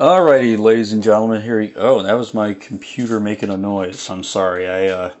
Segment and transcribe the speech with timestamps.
[0.00, 1.60] Alrighty, ladies and gentlemen, here.
[1.60, 4.08] You, oh, that was my computer making a noise.
[4.08, 4.66] I'm sorry.
[4.66, 5.14] I uh,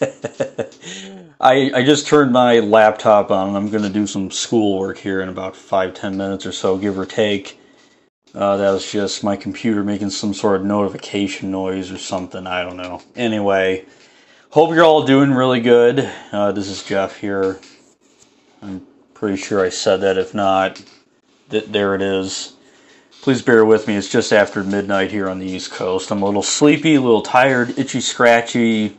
[1.38, 3.54] I I just turned my laptop on.
[3.54, 6.98] I'm going to do some schoolwork here in about five ten minutes or so, give
[6.98, 7.60] or take.
[8.34, 12.46] Uh, that was just my computer making some sort of notification noise or something.
[12.46, 13.02] I don't know.
[13.16, 13.84] Anyway,
[14.48, 16.10] hope you're all doing really good.
[16.32, 17.60] Uh, this is Jeff here.
[18.62, 20.16] I'm pretty sure I said that.
[20.16, 20.82] If not,
[21.50, 22.55] th- there it is
[23.26, 23.96] please bear with me.
[23.96, 26.12] It's just after midnight here on the East Coast.
[26.12, 28.96] I'm a little sleepy, a little tired, itchy, scratchy,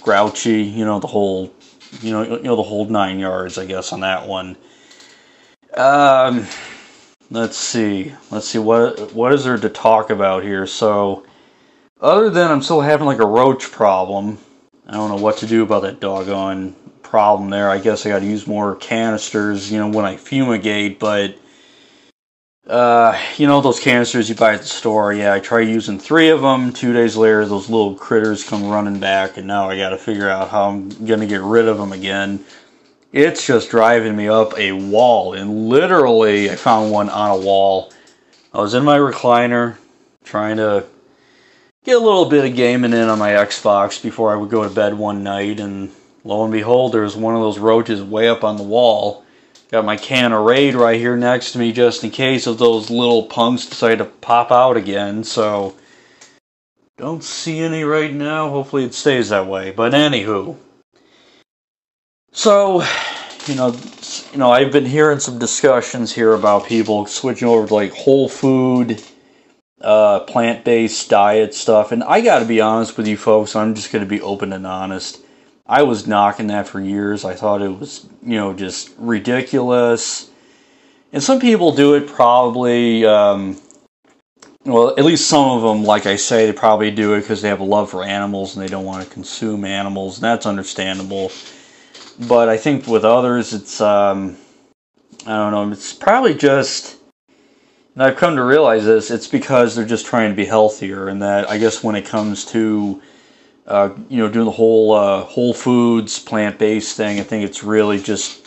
[0.00, 0.64] grouchy.
[0.64, 1.54] You know the whole,
[2.00, 3.58] you know, you know the whole nine yards.
[3.58, 4.56] I guess on that one.
[5.74, 6.48] Um,
[7.30, 8.12] let's see.
[8.32, 10.66] Let's see what what is there to talk about here.
[10.66, 11.24] So,
[12.00, 14.38] other than I'm still having like a roach problem.
[14.88, 17.70] I don't know what to do about that doggone problem there.
[17.70, 21.36] I guess I got to use more canisters, you know, when I fumigate, but
[22.66, 25.12] uh, you know those canisters you buy at the store.
[25.12, 26.72] Yeah, I tried using three of them.
[26.72, 30.28] Two days later, those little critters come running back, and now I got to figure
[30.28, 32.44] out how I'm gonna get rid of them again.
[33.12, 37.92] It's just driving me up a wall, and literally, I found one on a wall.
[38.54, 39.76] I was in my recliner,
[40.24, 40.86] trying to
[41.84, 44.72] get a little bit of gaming in on my Xbox before I would go to
[44.72, 45.90] bed one night, and
[46.24, 49.24] lo and behold, there was one of those roaches way up on the wall
[49.72, 52.90] Got my can of Raid right here next to me just in case if those
[52.90, 55.24] little punks decide to pop out again.
[55.24, 55.74] So,
[56.98, 58.50] don't see any right now.
[58.50, 59.70] Hopefully it stays that way.
[59.70, 60.58] But anywho.
[62.32, 62.82] So,
[63.46, 63.74] you know,
[64.32, 68.28] you know, I've been hearing some discussions here about people switching over to like whole
[68.28, 69.02] food,
[69.80, 73.56] uh, plant-based diet stuff, and I got to be honest with you folks.
[73.56, 75.21] I'm just going to be open and honest.
[75.66, 77.24] I was knocking that for years.
[77.24, 80.30] I thought it was, you know, just ridiculous.
[81.12, 83.60] And some people do it probably, um,
[84.64, 87.48] well, at least some of them, like I say, they probably do it because they
[87.48, 91.30] have a love for animals and they don't want to consume animals, and that's understandable.
[92.28, 94.36] But I think with others, it's, um,
[95.26, 96.96] I don't know, it's probably just,
[97.94, 101.20] and I've come to realize this, it's because they're just trying to be healthier, and
[101.22, 103.02] that I guess when it comes to
[103.66, 107.20] uh, you know, doing the whole uh, Whole Foods plant based thing.
[107.20, 108.42] I think it's really just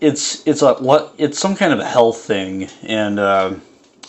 [0.00, 3.54] it's it's a what it's some kind of a health thing, and uh,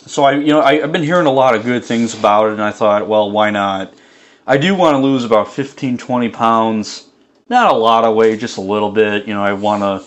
[0.06, 2.52] so I you know I, have been hearing a lot of good things about it,
[2.52, 3.94] and I thought, well, why not?
[4.46, 7.08] I do want to lose about 15, 20 pounds,
[7.48, 9.28] not a lot of weight, just a little bit.
[9.28, 10.04] You know, I want to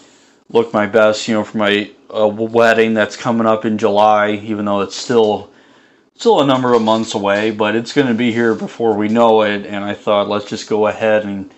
[0.49, 4.65] look my best, you know, for my uh, wedding that's coming up in July, even
[4.65, 5.51] though it's still
[6.15, 9.43] still a number of months away, but it's going to be here before we know
[9.43, 9.65] it.
[9.65, 11.53] And I thought, let's just go ahead and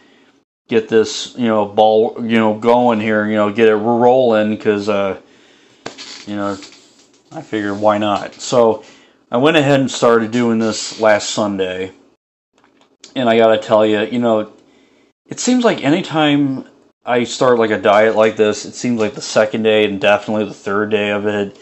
[0.67, 3.25] get this, you know, ball, you know, going here.
[3.25, 5.19] You know, get it rolling because, uh,
[6.25, 6.57] you know,
[7.31, 8.35] I figured why not.
[8.35, 8.83] So
[9.31, 11.91] I went ahead and started doing this last Sunday,
[13.15, 14.53] and I got to tell you, you know,
[15.27, 16.65] it seems like anytime
[17.05, 20.45] I start like a diet like this, it seems like the second day and definitely
[20.45, 21.57] the third day of it,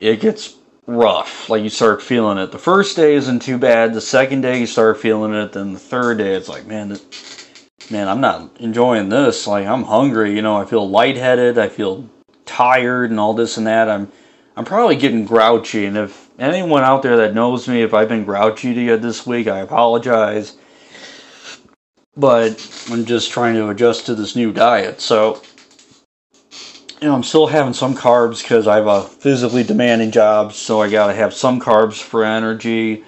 [0.00, 0.56] it gets
[0.86, 1.48] rough.
[1.48, 2.52] Like you start feeling it.
[2.52, 3.94] The first day isn't too bad.
[3.94, 5.52] The second day you start feeling it.
[5.52, 6.98] Then the third day it's like, man,
[7.90, 9.46] man, I'm not enjoying this.
[9.46, 10.34] Like I'm hungry.
[10.34, 11.58] You know, I feel lightheaded.
[11.58, 12.08] I feel
[12.44, 13.88] tired and all this and that.
[13.88, 14.10] I'm
[14.56, 15.86] I'm probably getting grouchy.
[15.86, 19.26] And if anyone out there that knows me, if I've been grouchy to you this
[19.26, 20.56] week, I apologize.
[22.14, 25.00] But I'm just trying to adjust to this new diet.
[25.00, 25.42] So
[27.02, 30.52] you know, I'm still having some carbs because I have a uh, physically demanding job,
[30.52, 33.02] so I got to have some carbs for energy.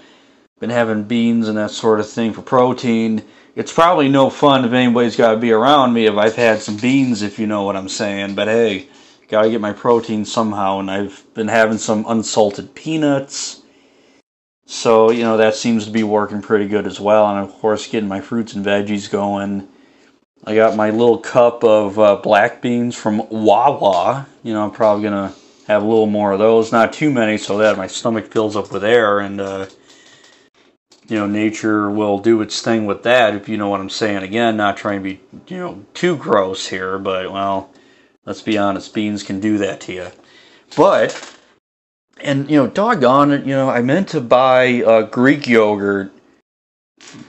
[0.58, 3.22] Been having beans and that sort of thing for protein.
[3.54, 6.76] It's probably no fun if anybody's got to be around me if I've had some
[6.76, 8.34] beans, if you know what I'm saying.
[8.34, 8.88] But hey,
[9.28, 13.62] got to get my protein somehow, and I've been having some unsalted peanuts.
[14.66, 17.28] So, you know, that seems to be working pretty good as well.
[17.28, 19.68] And of course, getting my fruits and veggies going
[20.46, 24.26] I got my little cup of uh, black beans from Wawa.
[24.42, 26.70] You know, I'm probably going to have a little more of those.
[26.70, 29.66] Not too many so that my stomach fills up with air and, uh,
[31.08, 34.22] you know, nature will do its thing with that, if you know what I'm saying.
[34.22, 37.70] Again, not trying to be, you know, too gross here, but, well,
[38.26, 40.08] let's be honest, beans can do that to you.
[40.76, 41.38] But,
[42.20, 46.12] and, you know, doggone it, you know, I meant to buy uh, Greek yogurt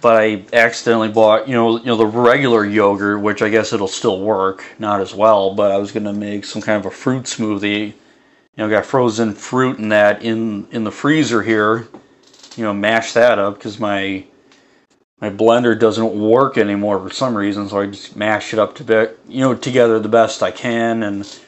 [0.01, 3.87] but I accidentally bought, you know, you know the regular yogurt, which I guess it'll
[3.87, 5.53] still work, not as well.
[5.53, 7.87] But I was gonna make some kind of a fruit smoothie.
[7.87, 7.93] You
[8.57, 11.87] know, got frozen fruit in that in in the freezer here.
[12.55, 14.25] You know, mash that up because my
[15.19, 17.69] my blender doesn't work anymore for some reason.
[17.69, 18.93] So I just mash it up to be,
[19.27, 21.39] you know together the best I can, and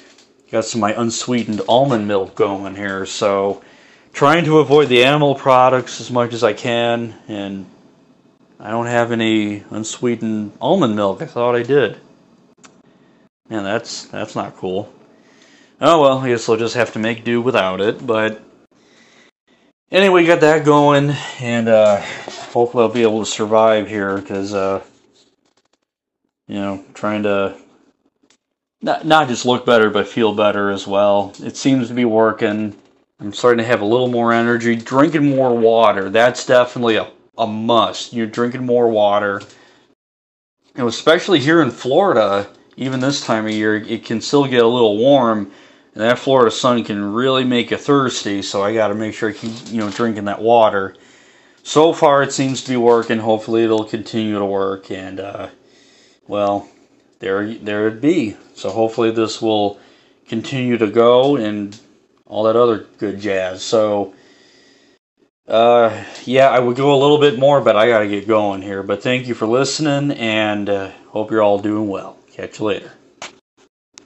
[0.51, 3.05] got some my unsweetened almond milk going here.
[3.05, 3.61] So
[4.13, 7.65] trying to avoid the animal products as much as I can, and
[8.59, 11.21] I don't have any unsweetened almond milk.
[11.21, 11.97] I thought I did.
[13.49, 14.91] Man, that's that's not cool.
[15.79, 18.05] Oh well, I guess I'll just have to make do without it.
[18.05, 18.41] But
[19.91, 22.01] anyway, got that going, and uh,
[22.51, 24.83] hopefully I'll be able to survive here because uh,
[26.47, 27.55] you know, trying to
[28.81, 31.33] not not just look better but feel better as well.
[31.43, 32.75] It seems to be working.
[33.19, 34.75] I'm starting to have a little more energy.
[34.75, 38.13] Drinking more water, that's definitely a, a must.
[38.13, 39.41] You're drinking more water.
[40.75, 44.67] And especially here in Florida, even this time of year, it can still get a
[44.67, 45.51] little warm.
[45.93, 49.29] And that Florida sun can really make you thirsty, so I got to make sure
[49.29, 50.95] I keep, you know, drinking that water.
[51.63, 53.17] So far, it seems to be working.
[53.17, 54.91] Hopefully, it'll continue to work.
[54.91, 55.49] And, uh,
[56.27, 56.69] well,
[57.19, 58.37] there, there it be.
[58.53, 59.79] So hopefully, this will
[60.27, 61.77] continue to go and
[62.27, 63.63] all that other good jazz.
[63.63, 64.13] So,
[65.47, 68.61] uh, yeah, I would go a little bit more, but I got to get going
[68.61, 68.83] here.
[68.83, 72.17] But thank you for listening, and uh, hope you're all doing well.
[72.33, 72.91] Catch you later.